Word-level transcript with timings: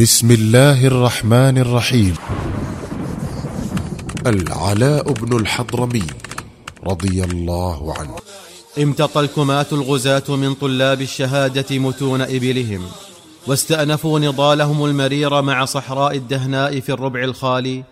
بسم 0.00 0.30
الله 0.30 0.86
الرحمن 0.86 1.58
الرحيم. 1.58 2.14
العلاء 4.26 5.12
بن 5.12 5.36
الحضرمي 5.36 6.02
رضي 6.86 7.24
الله 7.24 7.94
عنه. 7.98 8.16
امتطى 8.82 9.20
الكماة 9.20 9.66
الغزاة 9.72 10.22
من 10.28 10.54
طلاب 10.54 11.00
الشهادة 11.00 11.78
متون 11.78 12.20
إبلهم 12.20 12.82
واستأنفوا 13.46 14.18
نضالهم 14.18 14.84
المرير 14.84 15.42
مع 15.42 15.64
صحراء 15.64 16.16
الدهناء 16.16 16.80
في 16.80 16.92
الربع 16.92 17.24
الخالي 17.24 17.84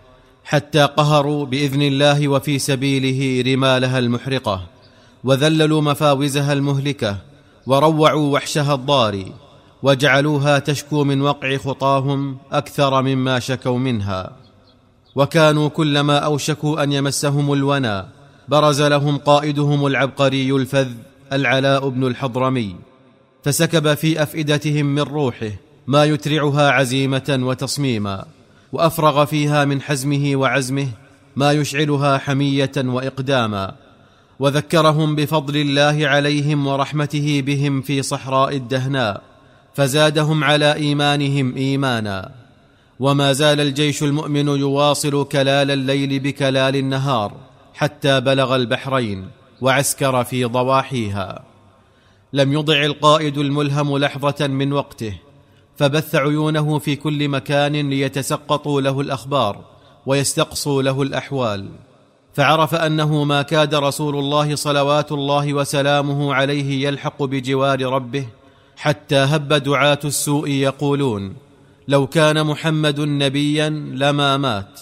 حتى 0.43 0.85
قهروا 0.85 1.45
بإذن 1.45 1.81
الله 1.81 2.27
وفي 2.27 2.59
سبيله 2.59 3.53
رمالها 3.53 3.99
المحرقة 3.99 4.61
وذللوا 5.23 5.81
مفاوزها 5.81 6.53
المهلكة 6.53 7.17
وروعوا 7.67 8.33
وحشها 8.33 8.73
الضاري. 8.73 9.48
وجعلوها 9.83 10.59
تشكو 10.59 11.03
من 11.03 11.21
وقع 11.21 11.57
خطاهم 11.57 12.37
أكثر 12.51 13.01
مما 13.01 13.39
شكوا 13.39 13.77
منها. 13.77 14.31
وكانوا 15.15 15.69
كلما 15.69 16.17
أوشكوا 16.17 16.83
أن 16.83 16.91
يمسهم 16.91 17.53
الونى 17.53 18.03
برز 18.47 18.81
لهم 18.81 19.17
قائدهم 19.17 19.85
العبقري 19.85 20.51
الفذ 20.51 20.87
العلاء 21.33 21.89
بن 21.89 22.07
الحضرمي. 22.07 22.75
فسكب 23.43 23.93
في 23.93 24.23
أفئدتهم 24.23 24.85
من 24.85 25.01
روحه 25.01 25.51
ما 25.87 26.03
يترعها 26.05 26.71
عزيمة 26.71 27.39
وتصميما 27.41 28.25
وأفرغ 28.71 29.25
فيها 29.25 29.65
من 29.65 29.81
حزمه 29.81 30.35
وعزمه 30.35 30.87
ما 31.35 31.51
يشعلها 31.51 32.17
حمية 32.17 32.71
وإقداما. 32.77 33.75
وذكرهم 34.39 35.15
بفضل 35.15 35.57
الله 35.57 36.07
عليهم 36.07 36.67
ورحمته 36.67 37.41
بهم 37.45 37.81
في 37.81 38.01
صحراء 38.01 38.55
الدهناء. 38.55 39.28
فزادهم 39.79 40.43
على 40.43 40.73
إيمانهم 40.73 41.55
إيمانا. 41.55 42.31
وما 42.99 43.33
زال 43.33 43.61
الجيش 43.61 44.03
المؤمن 44.03 44.47
يواصل 44.47 45.25
كلال 45.25 45.71
الليل 45.71 46.19
بكلال 46.19 46.75
النهار 46.75 47.33
حتى 47.73 48.19
بلغ 48.19 48.55
البحرين 48.55 49.27
وعسكر 49.61 50.23
في 50.23 50.45
ضواحيها. 50.45 51.43
لم 52.33 52.53
يضع 52.53 52.85
القائد 52.85 53.37
الملهم 53.37 53.97
لحظة 53.97 54.47
من 54.47 54.73
وقته 54.73 55.13
فبث 55.75 56.15
عيونه 56.15 56.79
في 56.79 56.95
كل 56.95 57.29
مكان 57.29 57.89
ليتسقطوا 57.89 58.81
له 58.81 59.01
الأخبار 59.01 59.65
ويستقصوا 60.05 60.81
له 60.81 61.01
الأحوال. 61.01 61.69
فعرف 62.33 62.75
أنه 62.75 63.23
ما 63.23 63.41
كاد 63.41 63.75
رسول 63.75 64.15
الله 64.15 64.55
صلوات 64.55 65.11
الله 65.11 65.53
وسلامه 65.53 66.33
عليه 66.33 66.87
يلحق 66.87 67.23
بجوار 67.23 67.81
ربه 67.81 68.25
حتى 68.79 69.15
هب 69.15 69.53
دعاة 69.53 69.99
السوء 70.05 70.49
يقولون 70.49 71.33
لو 71.87 72.07
كان 72.07 72.45
محمد 72.45 72.99
نبيا 72.99 73.69
لما 73.69 74.37
مات 74.37 74.79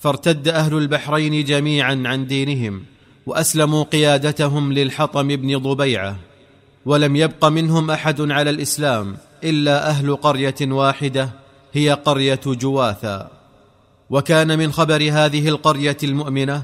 فارتد 0.00 0.48
أهل 0.48 0.74
البحرين 0.74 1.44
جميعا 1.44 2.02
عن 2.06 2.26
دينهم 2.26 2.82
وأسلموا 3.26 3.84
قيادتهم 3.84 4.72
للحطم 4.72 5.28
بن 5.28 5.58
ضبيعة 5.58 6.16
ولم 6.86 7.16
يبق 7.16 7.44
منهم 7.44 7.90
أحد 7.90 8.30
على 8.30 8.50
الإسلام 8.50 9.16
إلا 9.44 9.88
أهل 9.88 10.16
قرية 10.16 10.54
واحدة 10.62 11.30
هي 11.72 11.90
قرية 11.90 12.40
جواثا. 12.46 13.30
وكان 14.10 14.58
من 14.58 14.72
خبر 14.72 15.08
هذه 15.12 15.48
القرية 15.48 15.96
المؤمنة 16.02 16.62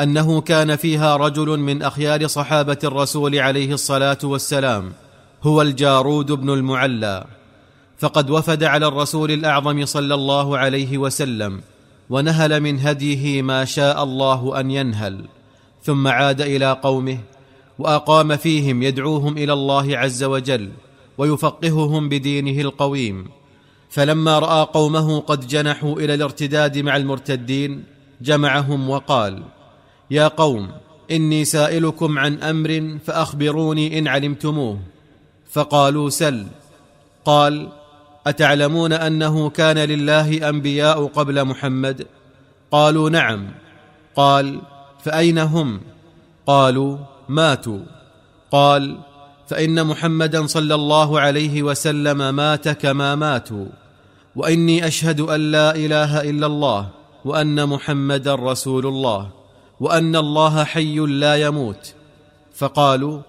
أنه 0.00 0.40
كان 0.40 0.76
فيها 0.76 1.16
رجل 1.16 1.58
من 1.58 1.82
أخيار 1.82 2.26
صحابة 2.26 2.78
الرسول 2.84 3.38
عليه 3.38 3.72
الصلاة 3.72 4.18
والسلام 4.24 4.92
هو 5.44 5.62
الجارود 5.62 6.32
بن 6.32 6.50
المعلى 6.50 7.24
فقد 7.98 8.30
وفد 8.30 8.64
على 8.64 8.86
الرسول 8.86 9.30
الأعظم 9.30 9.84
صلى 9.84 10.14
الله 10.14 10.58
عليه 10.58 10.98
وسلم 10.98 11.60
ونهل 12.10 12.60
من 12.60 12.78
هديه 12.80 13.42
ما 13.42 13.64
شاء 13.64 14.04
الله 14.04 14.60
أن 14.60 14.70
ينهل 14.70 15.24
ثم 15.82 16.08
عاد 16.08 16.40
إلى 16.40 16.72
قومه 16.72 17.18
وأقام 17.78 18.36
فيهم 18.36 18.82
يدعوهم 18.82 19.38
إلى 19.38 19.52
الله 19.52 19.98
عز 19.98 20.24
وجل 20.24 20.70
ويفقههم 21.18 22.08
بدينه 22.08 22.60
القويم 22.60 23.28
فلما 23.90 24.38
رأى 24.38 24.66
قومه 24.72 25.20
قد 25.20 25.46
جنحوا 25.46 25.94
إلى 26.00 26.14
الارتداد 26.14 26.78
مع 26.78 26.96
المرتدين 26.96 27.84
جمعهم 28.20 28.90
وقال 28.90 29.42
يا 30.10 30.28
قوم 30.28 30.68
إني 31.10 31.44
سائلكم 31.44 32.18
عن 32.18 32.42
أمر 32.42 32.98
فأخبروني 33.04 33.98
إن 33.98 34.08
علمتموه. 34.08 34.93
فقالوا 35.54 36.10
سل. 36.10 36.46
قال 37.24 37.68
أتعلمون 38.26 38.92
أنه 38.92 39.50
كان 39.50 39.78
لله 39.78 40.48
أنبياء 40.48 41.06
قبل 41.06 41.44
محمد؟ 41.44 42.06
قالوا 42.70 43.10
نعم. 43.10 43.48
قال 44.16 44.60
فأين 45.04 45.38
هم؟ 45.38 45.80
قالوا 46.46 46.98
ماتوا. 47.28 47.78
قال 48.50 48.98
فإن 49.48 49.86
محمدا 49.86 50.46
صلى 50.46 50.74
الله 50.74 51.20
عليه 51.20 51.62
وسلم 51.62 52.34
مات 52.34 52.68
كما 52.68 53.14
ماتوا. 53.14 53.66
وإني 54.36 54.86
أشهد 54.86 55.20
أن 55.20 55.40
لا 55.52 55.76
إله 55.76 56.30
إلا 56.30 56.46
الله 56.46 56.88
وأن 57.24 57.68
محمدا 57.68 58.34
رسول 58.34 58.86
الله 58.86 59.30
وأن 59.80 60.16
الله 60.16 60.64
حي 60.64 60.98
لا 60.98 61.36
يموت. 61.36 61.94
فقالوا 62.54 63.20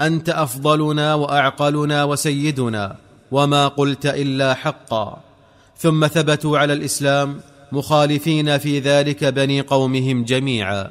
أنت 0.00 0.28
أفضلنا 0.28 1.14
وأعقلنا 1.14 2.04
وسيدنا 2.04 2.96
وما 3.30 3.68
قلت 3.68 4.06
إلا 4.06 4.54
حقا. 4.54 5.20
ثم 5.76 6.06
ثبتوا 6.06 6.58
على 6.58 6.72
الإسلام 6.72 7.40
مخالفين 7.72 8.58
في 8.58 8.78
ذلك 8.78 9.24
بني 9.24 9.60
قومهم 9.60 10.24
جميعا. 10.24 10.90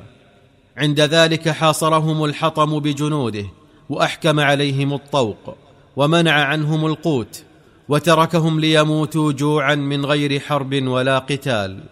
عند 0.78 1.02
ذلك 1.02 1.50
حاصرهم 1.50 2.26
الحطم 2.26 2.80
بجنوده 2.80 3.46
وأحكم 3.90 4.40
عليهم 4.40 4.94
الطوق 4.94 5.58
ومنع 5.96 6.32
عنهم 6.32 6.86
القوت 6.86 7.44
وتركهم 7.90 8.60
ليموتوا 8.60 9.32
جوعا 9.32 9.76
من 9.76 10.06
غير 10.06 10.40
حرب 10.40 10.88
ولا 10.88 11.20
قتال. 11.20 11.84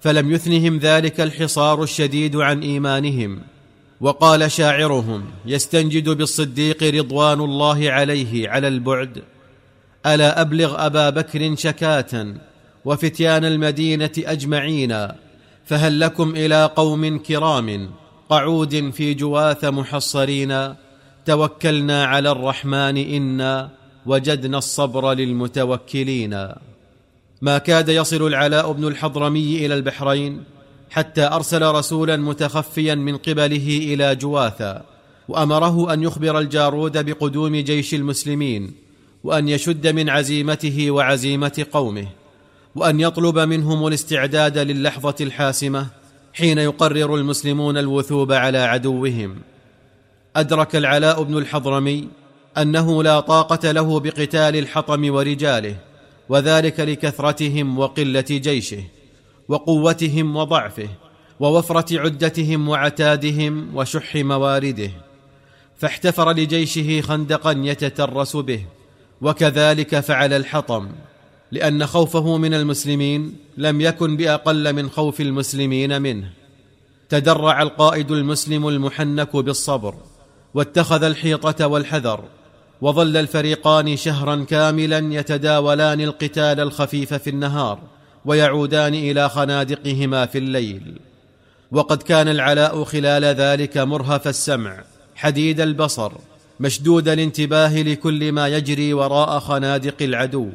فلم 0.00 0.32
يثنهم 0.32 0.78
ذلك 0.78 1.20
الحصار 1.20 1.82
الشديد 1.82 2.36
عن 2.36 2.60
إيمانهم. 2.62 3.40
وقال 4.00 4.50
شاعرهم 4.50 5.24
يستنجد 5.46 6.08
بالصديق 6.08 6.82
رضوان 6.82 7.40
الله 7.40 7.90
عليه 7.90 8.48
على 8.48 8.68
البعد. 8.68 9.22
ألا 10.06 10.40
أبلغ 10.40 10.86
أبا 10.86 11.10
بكر 11.10 11.54
شكاة 11.56 12.34
وفتيان 12.84 13.44
المدينة 13.44 14.10
أجمعين 14.18 15.08
فهل 15.64 16.00
لكم 16.00 16.30
إلى 16.36 16.70
قوم 16.76 17.18
كرام 17.18 17.90
قعود 18.30 18.90
في 18.90 19.14
جواث 19.14 19.64
محصرين؟ 19.64 20.74
توكلنا 21.26 22.04
على 22.04 22.30
الرحمن 22.30 22.96
إنا 22.96 23.70
وجدنا 24.06 24.58
الصبر 24.58 25.12
للمتوكلين. 25.12 26.48
ما 27.42 27.58
كاد 27.58 27.88
يصل 27.88 28.26
العلاء 28.26 28.72
بن 28.72 28.84
الحضرمي 28.84 29.66
إلى 29.66 29.74
البحرين 29.74 30.44
حتى 30.90 31.26
أرسل 31.26 31.62
رسولا 31.62 32.16
متخفيا 32.16 32.94
من 32.94 33.16
قبله 33.16 33.78
إلى 33.82 34.16
جواثا 34.16 34.84
وأمره 35.28 35.92
أن 35.92 36.02
يخبر 36.02 36.38
الجارود 36.38 37.10
بقدوم 37.10 37.56
جيش 37.56 37.94
المسلمين 37.94 38.74
وأن 39.24 39.48
يشد 39.48 39.86
من 39.86 40.10
عزيمته 40.10 40.90
وعزيمة 40.90 41.66
قومه 41.72 42.06
وأن 42.74 43.00
يطلب 43.00 43.38
منهم 43.38 43.86
الاستعداد 43.86 44.58
للحظة 44.58 45.14
الحاسمة 45.20 45.86
حين 46.32 46.58
يقرر 46.58 47.14
المسلمون 47.14 47.78
الوثوب 47.78 48.32
على 48.32 48.58
عدوهم. 48.58 49.36
أدرك 50.36 50.76
العلاء 50.76 51.22
بن 51.22 51.38
الحضرمي 51.38 52.08
أنه 52.58 53.02
لا 53.02 53.20
طاقة 53.20 53.70
له 53.70 54.00
بقتال 54.00 54.56
الحطم 54.56 55.14
ورجاله 55.14 55.76
وذلك 56.28 56.80
لكثرتهم 56.80 57.78
وقلة 57.78 58.20
جيشه. 58.30 58.82
وقوتهم 59.48 60.36
وضعفه 60.36 60.88
ووفرة 61.40 62.00
عدتهم 62.00 62.68
وعتادهم 62.68 63.76
وشح 63.76 64.16
موارده 64.16 64.90
فاحتفر 65.78 66.32
لجيشه 66.32 67.00
خندقا 67.00 67.52
يتترس 67.52 68.36
به 68.36 68.64
وكذلك 69.20 70.00
فعل 70.00 70.32
الحطم 70.32 70.88
لأن 71.52 71.86
خوفه 71.86 72.36
من 72.36 72.54
المسلمين 72.54 73.36
لم 73.56 73.80
يكن 73.80 74.16
بأقل 74.16 74.72
من 74.72 74.90
خوف 74.90 75.20
المسلمين 75.20 76.02
منه. 76.02 76.30
تدرع 77.08 77.62
القائد 77.62 78.10
المسلم 78.10 78.68
المحنك 78.68 79.36
بالصبر 79.36 79.94
واتخذ 80.54 81.02
الحيطة 81.02 81.66
والحذر 81.66 82.24
وظل 82.80 83.16
الفريقان 83.16 83.96
شهرا 83.96 84.44
كاملا 84.44 84.98
يتداولان 84.98 86.00
القتال 86.00 86.60
الخفيف 86.60 87.14
في 87.14 87.30
النهار. 87.30 87.78
ويعودان 88.26 88.94
إلى 88.94 89.28
خنادقهما 89.28 90.26
في 90.26 90.38
الليل. 90.38 90.98
وقد 91.72 92.02
كان 92.02 92.28
العلاء 92.28 92.84
خلال 92.84 93.24
ذلك 93.24 93.78
مرهف 93.78 94.28
السمع 94.28 94.84
حديد 95.14 95.60
البصر 95.60 96.12
مشدود 96.60 97.08
الانتباه 97.08 97.82
لكل 97.82 98.32
ما 98.32 98.48
يجري 98.48 98.92
وراء 98.94 99.38
خنادق 99.38 100.02
العدو 100.02 100.48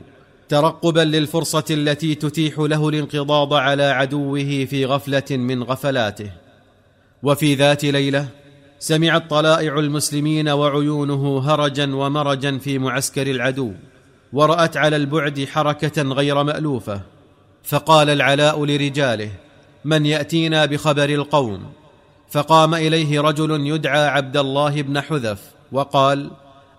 ترقبا 0.50 1.00
للفرصة 1.00 1.64
التي 1.70 2.16
تتيح 2.16 2.60
له 2.60 2.90
الانقضاض 2.90 3.54
على 3.54 3.84
عدوه 3.84 4.66
في 4.66 4.86
غفلة 4.86 5.24
من 5.38 5.64
غفلاته. 5.64 6.30
وفي 7.24 7.56
ذات 7.56 7.84
ليلة 7.86 8.28
سمعت 8.80 9.30
طلائع 9.30 9.80
المسلمين 9.80 10.50
وعيونه 10.50 11.40
هرجا 11.40 11.96
ومرجا 11.96 12.58
في 12.58 12.80
معسكر 12.80 13.32
العدو 13.32 13.72
ورأت 14.34 14.78
على 14.78 14.96
البعد 14.96 15.48
حركة 15.52 16.02
غير 16.02 16.44
مألوفة. 16.44 17.02
فقال 17.64 18.10
العلاء 18.10 18.66
لرجاله 18.66 19.32
من 19.86 20.06
يأتينا 20.06 20.66
بخبر 20.66 21.10
القوم؟ 21.10 21.72
فقام 22.30 22.76
إليه 22.76 23.22
رجل 23.22 23.68
يدعى 23.68 24.08
عبد 24.08 24.38
الله 24.38 24.82
بن 24.82 25.02
حذف 25.02 25.52
وقال 25.72 26.32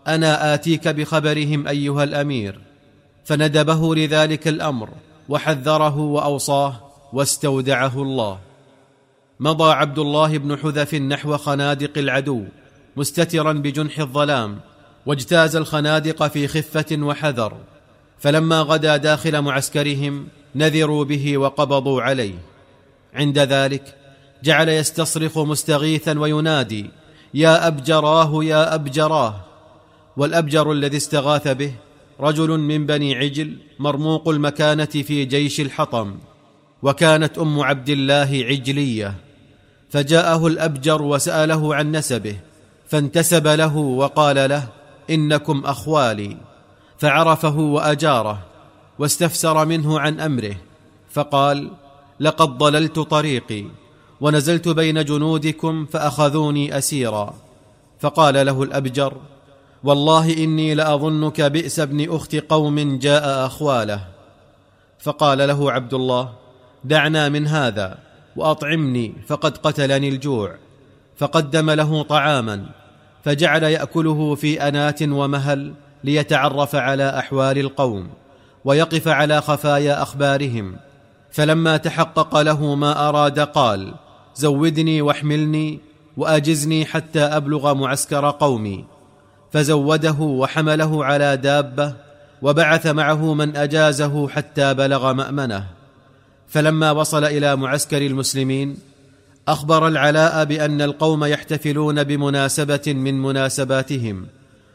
أنا 0.08 0.54
آتيك 0.54 0.88
بخبرهم 0.88 1.68
أيها 1.68 2.04
الأمير. 2.04 2.60
فندبه 3.24 3.94
لذلك 3.94 4.48
الأمر 4.48 4.88
وحذره 5.28 5.98
وأوصاه 5.98 6.80
واستودعه 7.12 8.02
الله. 8.02 8.38
مضى 9.40 9.72
عبد 9.72 9.98
الله 9.98 10.38
بن 10.38 10.58
حذف 10.58 10.94
نحو 10.94 11.36
خنادق 11.36 11.98
العدو 11.98 12.44
مستترا 12.96 13.52
بجنح 13.52 13.98
الظلام 13.98 14.60
واجتاز 15.06 15.56
الخنادق 15.56 16.26
في 16.26 16.48
خفة 16.48 16.96
وحذر. 16.98 17.56
فلما 18.18 18.60
غدا 18.60 18.96
داخل 18.96 19.42
معسكرهم 19.42 20.26
نذروا 20.54 21.04
به 21.04 21.38
وقبضوا 21.38 22.02
عليه. 22.02 22.34
عند 23.14 23.38
ذلك 23.38 23.94
جعل 24.44 24.68
يستصرخ 24.68 25.38
مستغيثا 25.38 26.18
وينادي 26.18 26.90
يا 27.34 27.66
أبجراه 27.66 28.44
يا 28.44 28.74
أبجراه. 28.74 29.34
والأبجر 30.16 30.72
الذي 30.72 30.96
استغاث 30.96 31.48
به 31.48 31.72
رجل 32.20 32.58
من 32.58 32.86
بني 32.86 33.14
عجل 33.14 33.56
مرموق 33.78 34.28
المكانة 34.28 34.84
في 34.84 35.24
جيش 35.24 35.60
الحطم 35.60 36.14
وكانت 36.82 37.38
أم 37.38 37.60
عبد 37.60 37.88
الله 37.88 38.44
عجلية. 38.48 39.14
فجاءه 39.90 40.46
الأبجر 40.46 41.02
وسأله 41.02 41.74
عن 41.74 41.92
نسبه 41.92 42.36
فانتسب 42.88 43.46
له 43.46 43.76
وقال 43.76 44.50
له 44.50 44.68
إنكم 45.10 45.62
أخوالي. 45.64 46.36
فعرفه 46.98 47.58
وأجاره. 47.58 48.51
واستفسر 48.98 49.64
منه 49.64 50.00
عن 50.00 50.20
أمره 50.20 50.56
فقال 51.10 51.70
لقد 52.20 52.58
ضللت 52.58 52.98
طريقي 52.98 53.64
ونزلت 54.20 54.68
بين 54.68 55.04
جنودكم 55.04 55.86
فأخذوني 55.86 56.78
أسيرا. 56.78 57.34
فقال 58.00 58.46
له 58.46 58.62
الأبجر 58.62 59.16
والله 59.84 60.44
إني 60.44 60.74
لأظنك 60.74 61.40
بئس 61.40 61.80
ابن 61.80 62.14
أخت 62.14 62.36
قوم 62.36 62.98
جاء 62.98 63.46
أخواله. 63.46 64.04
فقال 64.98 65.38
له 65.38 65.72
عبد 65.72 65.94
الله 65.94 66.32
دعنا 66.84 67.28
من 67.28 67.46
هذا 67.46 67.98
وأطعمني 68.36 69.12
فقد 69.26 69.56
قتلني 69.56 70.08
الجوع 70.08 70.54
فقدم 71.16 71.70
له 71.70 72.02
طعاما 72.02 72.66
فجعل 73.24 73.62
يأكله 73.62 74.34
في 74.34 74.68
انات 74.68 75.02
ومهل 75.02 75.74
ليتعرف 76.04 76.74
على 76.74 77.18
أحوال 77.18 77.58
القوم. 77.58 78.08
ويقف 78.64 79.08
على 79.08 79.40
خفايا 79.40 80.02
أخبارهم. 80.02 80.76
فلما 81.30 81.76
تحقق 81.76 82.40
له 82.40 82.74
ما 82.74 83.08
أراد 83.08 83.40
قال 83.40 83.94
زودني 84.34 85.02
واحملني 85.02 85.80
وأجزني 86.16 86.84
حتى 86.84 87.20
أبلغ 87.20 87.74
معسكر 87.74 88.30
قومي. 88.30 88.84
فزوده 89.52 90.20
وحمله 90.20 91.04
على 91.04 91.36
دابة 91.36 91.94
وبعث 92.42 92.86
معه 92.86 93.34
من 93.34 93.56
أجازه 93.56 94.28
حتى 94.28 94.74
بلغ 94.74 95.12
مأمنه. 95.12 95.66
فلما 96.48 96.90
وصل 96.90 97.24
إلى 97.24 97.56
معسكر 97.56 98.06
المسلمين 98.06 98.76
أخبر 99.48 99.88
العلاء 99.88 100.44
بأن 100.44 100.82
القوم 100.82 101.24
يحتفلون 101.24 102.04
بمناسبة 102.04 102.82
من 102.86 103.22
مناسباتهم 103.22 104.26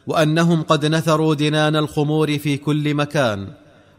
وأنهم 0.07 0.61
قد 0.63 0.85
نثروا 0.85 1.35
دنان 1.35 1.75
الخمور 1.75 2.37
في 2.37 2.57
كل 2.57 2.93
مكان. 2.93 3.47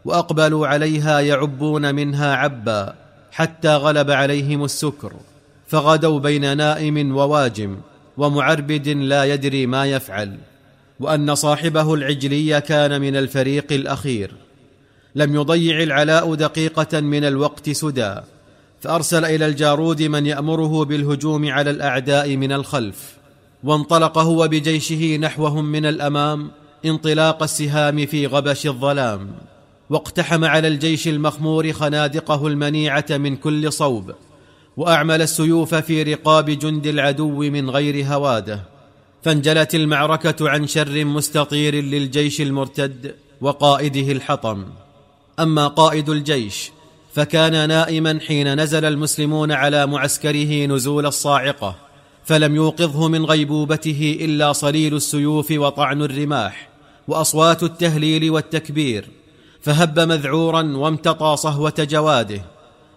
وأقبلوا 0.09 0.67
عليها 0.67 1.19
يعبون 1.19 1.95
منها 1.95 2.35
عبا 2.35 2.93
حتى 3.31 3.75
غلب 3.75 4.11
عليهم 4.11 4.63
السكر 4.63 5.13
فغدوا 5.67 6.19
بين 6.19 6.57
نائم 6.57 7.15
وواجم 7.15 7.77
ومعربد 8.17 8.87
لا 8.87 9.23
يدري 9.23 9.65
ما 9.65 9.85
يفعل 9.85 10.37
وأن 10.99 11.35
صاحبه 11.35 11.93
العجلي 11.93 12.61
كان 12.61 13.01
من 13.01 13.15
الفريق 13.15 13.65
الأخير. 13.71 14.31
لم 15.15 15.35
يضيع 15.35 15.83
العلاء 15.83 16.35
دقيقة 16.35 16.99
من 16.99 17.23
الوقت 17.23 17.69
سدى 17.69 18.15
فأرسل 18.81 19.25
إلى 19.25 19.45
الجارود 19.45 20.01
من 20.01 20.25
يأمره 20.25 20.85
بالهجوم 20.85 21.51
على 21.51 21.69
الأعداء 21.69 22.35
من 22.35 22.51
الخلف 22.51 23.17
وانطلق 23.63 24.17
هو 24.17 24.47
بجيشه 24.47 25.17
نحوهم 25.17 25.65
من 25.65 25.85
الأمام 25.85 26.51
انطلاق 26.85 27.43
السهام 27.43 28.05
في 28.05 28.27
غبش 28.27 28.67
الظلام. 28.67 29.31
واقتحم 29.89 30.45
على 30.45 30.67
الجيش 30.67 31.07
المخمور 31.07 31.73
خنادقه 31.73 32.47
المنيعة 32.47 33.05
من 33.09 33.35
كل 33.35 33.73
صوب 33.73 34.11
وأعمل 34.77 35.21
السيوف 35.21 35.75
في 35.75 36.03
رقاب 36.03 36.49
جند 36.49 36.87
العدو 36.87 37.39
من 37.39 37.69
غير 37.69 38.05
هواده. 38.05 38.63
فانجلت 39.23 39.75
المعركة 39.75 40.49
عن 40.49 40.67
شر 40.67 41.05
مستطير 41.05 41.75
للجيش 41.75 42.41
المرتد 42.41 43.15
وقائده 43.41 44.11
الحطم. 44.11 44.65
أما 45.39 45.67
قائد 45.67 46.09
الجيش 46.09 46.71
فكان 47.13 47.67
نائما 47.69 48.19
حين 48.27 48.61
نزل 48.61 48.85
المسلمون 48.85 49.51
على 49.51 49.87
معسكره 49.87 50.65
نزول 50.65 51.05
الصاعقة 51.05 51.75
فلم 52.25 52.55
يوقظه 52.55 53.07
من 53.07 53.25
غيبوبته 53.25 54.17
إلا 54.21 54.53
صليل 54.53 54.95
السيوف 54.95 55.51
وطعن 55.51 56.01
الرماح 56.01 56.69
وأصوات 57.07 57.63
التهليل 57.63 58.31
والتكبير. 58.31 59.18
فهب 59.61 59.99
مذعورا 59.99 60.77
وامتطى 60.77 61.35
صهوة 61.37 61.73
جواده 61.79 62.41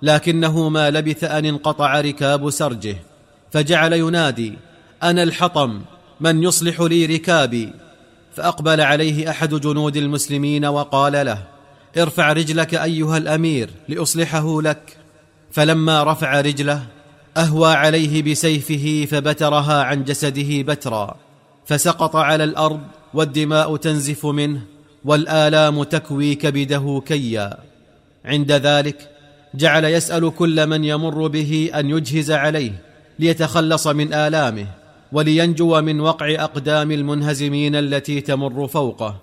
لكنه 0.02 0.68
ما 0.68 0.90
لبث 0.90 1.24
أن 1.24 1.44
انقطع 1.44 2.00
ركاب 2.00 2.50
سرجه 2.50 2.96
فجعل 3.50 3.92
ينادي 3.92 4.58
أنا 5.02 5.22
الحطم 5.22 5.80
من 6.20 6.42
يصلح 6.42 6.80
لي 6.80 7.06
ركابي؟ 7.06 7.72
فأقبل 8.34 8.80
عليه 8.80 9.30
أحد 9.30 9.54
جنود 9.54 9.96
المسلمين 9.96 10.64
وقال 10.64 11.26
له 11.26 11.44
ارفع 11.98 12.32
رجلك 12.32 12.74
أيها 12.74 13.16
الأمير 13.16 13.70
لأصلحه 13.88 14.62
لك. 14.62 14.96
فلما 15.52 16.02
رفع 16.02 16.40
رجله 16.40 16.82
أهوى 17.36 17.72
عليه 17.72 18.22
بسيفه 18.22 19.06
فبترها 19.10 19.82
عن 19.82 20.04
جسده 20.04 20.62
بترا 20.62 21.16
فسقط 21.66 22.16
على 22.16 22.44
الأرض 22.44 22.80
والدماء 23.14 23.76
تنزف 23.76 24.26
منه 24.26 24.62
والآلام 25.04 25.82
تكوي 25.82 26.34
كبده 26.34 27.02
كيا. 27.06 27.58
عند 28.24 28.52
ذلك 28.52 29.10
جعل 29.54 29.84
يسأل 29.84 30.34
كل 30.34 30.66
من 30.66 30.84
يمر 30.84 31.26
به 31.26 31.70
أن 31.74 31.90
يجهز 31.90 32.30
عليه 32.30 32.72
ليتخلص 33.18 33.86
من 33.86 34.14
آلامه 34.14 34.66
ولينجو 35.12 35.80
من 35.80 36.00
وقع 36.00 36.44
أقدام 36.44 36.90
المنهزمين 36.90 37.76
التي 37.76 38.20
تمر 38.20 38.66
فوقه. 38.68 39.16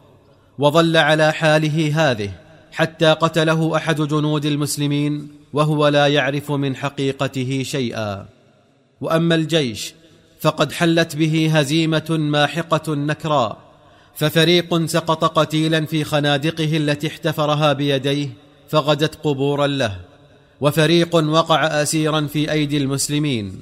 وظل 0.59 0.98
على 0.98 1.33
حاله 1.33 2.12
هذه 2.12 2.31
حتى 2.71 3.13
قتله 3.13 3.75
أحد 3.75 4.01
جنود 4.01 4.45
المسلمين 4.45 5.27
وهو 5.53 5.88
لا 5.88 6.07
يعرف 6.07 6.51
من 6.51 6.75
حقيقته 6.75 7.63
شيئا. 7.65 8.25
وأما 9.01 9.36
الجيش 9.36 9.93
فقد 10.39 10.71
حلت 10.71 11.15
به 11.15 11.51
هزيمة 11.53 12.05
ماحقة 12.09 12.95
نكراء. 12.95 13.68
ففريق 14.19 14.85
سقط 14.85 15.25
قتيلا 15.39 15.85
في 15.85 16.03
خنادقه 16.03 16.77
التي 16.77 17.07
احتفرها 17.07 17.73
بيديه 17.73 18.29
فغدت 18.69 19.15
قبورا 19.15 19.67
له 19.67 19.99
وفريق 20.61 21.15
وقع 21.15 21.65
اسيرا 21.65 22.27
في 22.27 22.51
أيدي 22.51 22.77
المسلمين 22.77 23.61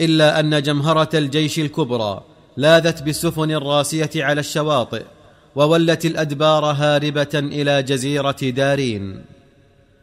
إلا 0.00 0.40
أن 0.40 0.62
جمهرة 0.62 1.08
الجيش 1.14 1.58
الكبرى 1.58 2.22
لاذت 2.56 3.02
بالسفن 3.02 3.50
الراسية 3.50 4.10
على 4.16 4.40
الشواطئ 4.40 5.02
وولت 5.56 6.06
الأدبار 6.06 6.64
هاربة 6.64 7.30
إلى 7.34 7.82
جزيرة 7.82 8.36
دارين. 8.42 9.24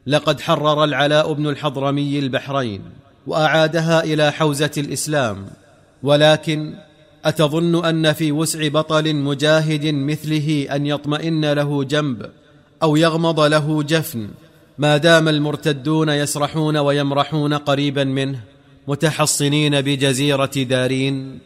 لقد 0.08 0.42
حرر 0.42 0.84
العلاء 0.84 1.34
بن 1.34 1.48
الحضرمي 1.48 2.20
البحرين 2.20 2.82
وأعادها 3.28 4.04
إلى 4.04 4.32
حوزة 4.32 4.72
الإسلام 4.78 5.48
ولكن 6.04 6.76
أتظن 7.26 7.86
أن 7.86 8.14
في 8.14 8.32
وسع 8.32 8.68
بطل 8.68 9.16
مجاهد 9.16 9.86
مثله 9.86 10.68
أن 10.72 10.86
يطمئن 10.86 11.54
له 11.54 11.84
جنب 11.84 12.30
أو 12.84 12.96
يغمض 12.96 13.40
له 13.40 13.84
جفن. 13.84 14.30
ما 14.78 14.98
دام 14.98 15.28
المرتدون 15.28 16.10
يسرحون 16.10 16.78
ويمرحون 16.78 17.54
قريبا 17.54 18.04
منه 18.04 18.40
متحصنين 18.88 19.82
بجزيرة 19.82 20.52
دارين. 20.56 21.40